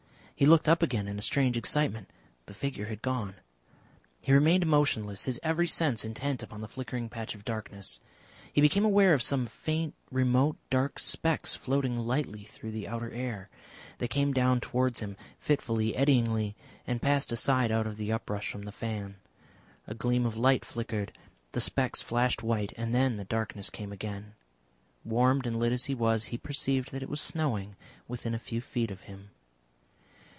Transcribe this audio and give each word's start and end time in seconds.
He 0.41 0.47
looked 0.47 0.67
up 0.67 0.81
again 0.81 1.07
in 1.07 1.19
a 1.19 1.21
strange 1.21 1.55
excitement. 1.55 2.09
The 2.47 2.55
figure 2.55 2.87
had 2.87 3.03
gone. 3.03 3.35
He 4.23 4.33
remained 4.33 4.65
motionless 4.65 5.25
his 5.25 5.39
every 5.43 5.67
sense 5.67 6.03
intent 6.03 6.41
upon 6.41 6.61
the 6.61 6.67
flickering 6.67 7.09
patch 7.09 7.35
of 7.35 7.45
darkness. 7.45 7.99
He 8.51 8.59
became 8.59 8.83
aware 8.83 9.13
of 9.13 9.21
some 9.21 9.45
faint, 9.45 9.93
remote, 10.09 10.57
dark 10.71 10.97
specks 10.97 11.53
floating 11.53 11.95
lightly 11.95 12.43
through 12.43 12.71
the 12.71 12.87
outer 12.87 13.11
air. 13.11 13.49
They 13.99 14.07
came 14.07 14.33
down 14.33 14.61
towards 14.61 14.99
him, 14.99 15.15
fitfully, 15.37 15.93
eddyingly, 15.95 16.55
and 16.87 17.03
passed 17.03 17.31
aside 17.31 17.71
out 17.71 17.85
of 17.85 17.97
the 17.97 18.11
uprush 18.11 18.51
from 18.51 18.63
the 18.63 18.71
fan. 18.71 19.17
A 19.85 19.93
gleam 19.93 20.25
of 20.25 20.37
light 20.37 20.65
flickered, 20.65 21.15
the 21.51 21.61
specks 21.61 22.01
flashed 22.01 22.41
white, 22.41 22.73
and 22.75 22.95
then 22.95 23.17
the 23.17 23.25
darkness 23.25 23.69
came 23.69 23.91
again. 23.91 24.33
Warmed 25.05 25.45
and 25.45 25.55
lit 25.59 25.71
as 25.71 25.85
he 25.85 25.93
was, 25.93 26.25
he 26.25 26.37
perceived 26.39 26.91
that 26.93 27.03
it 27.03 27.09
was 27.09 27.21
snowing 27.21 27.75
within 28.07 28.33
a 28.33 28.39
few 28.39 28.59
feet 28.59 28.89
of 28.89 29.01
him. 29.01 29.29